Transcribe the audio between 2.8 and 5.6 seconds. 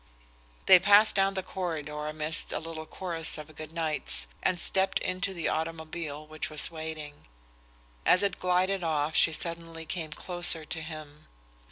chorus of good nights, and stepped into the